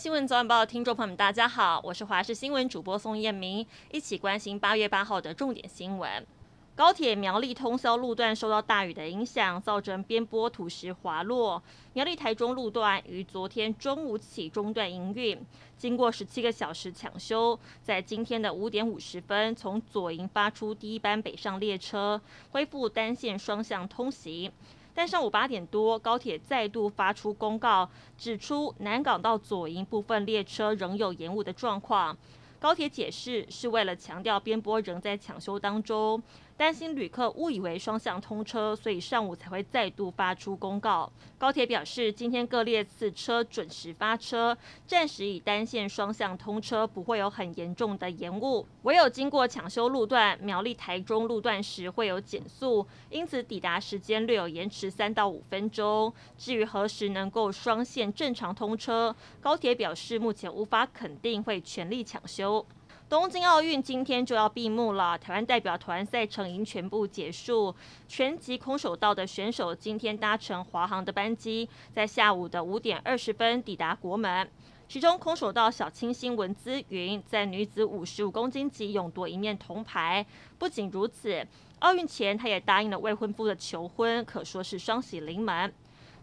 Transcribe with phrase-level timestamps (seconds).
[0.00, 6.26] 新闻早晚报的听众朋友们，大家好，我是华视新闻主播宋燕明，一起关心八月八号的重点新闻。
[6.74, 11.62] 高铁苗栗通宵路段受到大雨的影响，造成边坡土石滑落。
[11.92, 15.38] 苗栗台中路段于昨天中午起中断营运，
[15.76, 22.18] 经过十七个小时抢修，在今天的五点五十分，从左营发出第一班北上列车，
[22.52, 24.50] 恢复单线双向通行。
[24.94, 32.16] 但上午八点多，高铁再度发出公告，指出南港到左营部分列车仍有延误的状况。
[32.58, 36.22] 高铁解释是为了强调边坡仍在抢修当中。
[36.60, 41.10] 担心旅客误以为双向通车，所以上午才会再度发出公告。
[41.38, 44.54] 高铁表示，今天各列次车准时发车，
[44.86, 48.66] 暂时以单线双向通车，不会有很严重的延误。
[48.82, 56.12] 唯有经过抢修路段苗栗台中路段时会有减速，因此抵达时间略有延迟三到五分钟。
[56.36, 62.66] 至于何时能够双线正常通车，高铁表示目前无法肯定，会全力抢修。
[63.10, 67.74] 东京奥运今天就要闭幕了，台湾代表团赛程已经全部结束。
[68.06, 74.48] 全级空手道的选手今天搭乘华航的班机，在下午的五点二十分抵达国门。
[74.86, 80.24] 其中空手道小清新文姿云在女子五十五公斤级勇夺一面铜牌。
[80.56, 81.44] 不仅如此，
[81.80, 85.74] 奥运前她也答应了未婚夫的求婚，可说是双喜临门。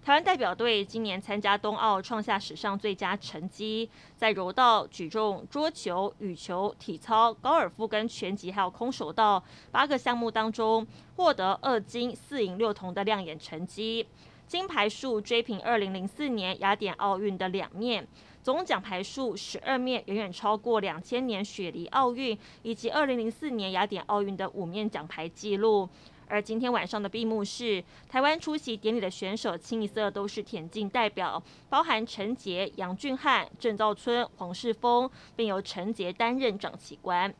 [0.08, 14.08] 台湾代表队今年参加冬奥，创下史上最佳成绩，在柔道、举重、桌球、羽球、体操、高尔夫跟拳击，还有空手道八个项目当中，获得二金四银六铜的亮眼成绩，
[14.48, 18.08] 金牌数追平二零零四年雅典奥运的两面，
[18.42, 25.90] 总奖牌数十二面，远远超过两千年雪梨奥运以及二零零四年雅典奥运的五面奖牌纪录。
[26.30, 37.34] 而今天晚上的闭幕式，台湾出席典礼的选手清一色都是田径代表，包含陈杰、杨俊翰、郑兆春、黄世峰，并由陈杰担任掌旗官。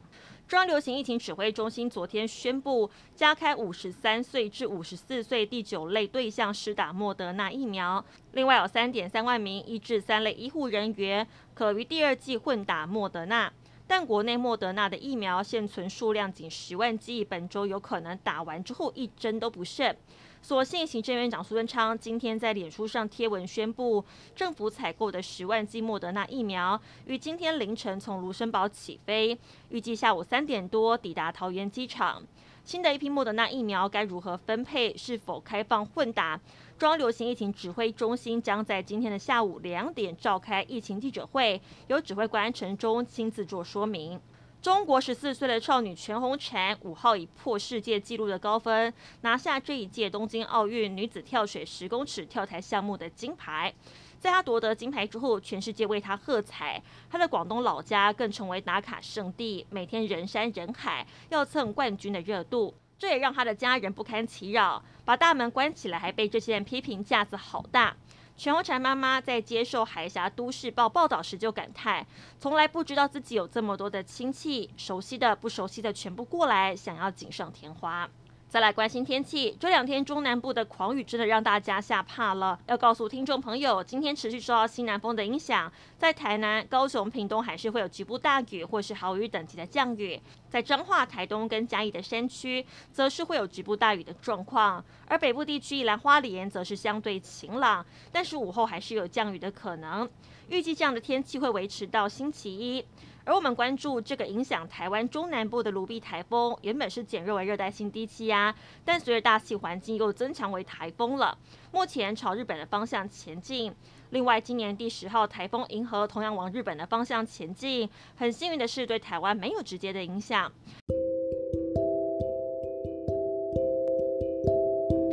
[0.48, 13.52] 中央流行疫情指挥中心昨天宣布，加开五十三岁至五十四岁第九类对象施打莫德纳疫苗，另外有三点三万名一至三类医护人员可于第二季混打莫德纳。
[13.88, 19.96] 但国内莫德纳的疫苗现存数量仅十万剂，本周有可能打完之后一针都不剩。
[20.42, 24.04] 所幸行政院长苏贞昌今天在脸书上贴文宣布，
[24.36, 29.38] 政府采购的十万剂莫德纳疫苗于今天凌晨从卢森堡起飞，
[29.70, 32.22] 预计下午三点多抵达桃园机场。
[32.68, 34.94] 新的一批莫德纳疫苗该如何分配？
[34.98, 36.38] 是否开放混打？
[36.78, 44.20] 中央流行疫情指挥中心将在今天的下午两点召开疫情记者会，由指挥官陈忠亲自做说明。
[44.62, 53.74] 中国十四岁的少女全红婵五号以破世界纪录的高分拿下这一届东京奥运女子跳水十公尺跳台项目的金牌。
[54.20, 56.82] 在他夺得金牌之后，全世界为他喝彩。
[57.10, 62.74] 他的广东老家更成为打卡圣地，每天人山人海，要蹭冠军的热度。
[62.98, 67.96] 这也让他的家人不堪其扰，把大门关起来，还被这些人批评架子好大。
[68.36, 72.06] 全红婵妈妈在接受《海峡都市报》报道时就感叹：
[72.40, 78.10] 从来不知道自己有这么多的亲戚，熟悉的、不熟悉的全部过来，想要锦上添花。
[78.50, 82.58] 再来关心天气，这两天中南部的狂雨真的让大家吓怕了。
[82.68, 90.18] 要告诉听众朋友，今天持续受到西南风的影响，在台南、高雄、屏东还是会有局部大雨或是豪雨等级的降雨。
[90.50, 94.84] 在彰化、台东跟嘉义的山区，则是会有局部大雨的状况。
[95.10, 100.10] 而北部地区，宜兰花莲则是相对晴朗，但是午后还是有降雨的可能。
[100.48, 102.86] 预计这样的天气会维持到星期一。
[103.28, 108.56] 而我们关注这个影响台湾中南部的卢碧台风，原本是减弱为热带性低气压，
[108.86, 111.38] 但随着大气环境又增强为台风了。
[111.74, 113.74] 目前朝日本的方向前进。
[114.12, 117.90] 另外，今年第十号台风银河同样往日本的方向前进。
[118.16, 120.50] 很幸运的是，对台湾没有直接的影响。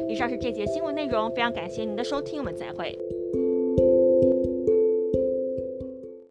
[0.09, 2.97] 以上是这节新闻内容，非常感谢您的收听，我们再会。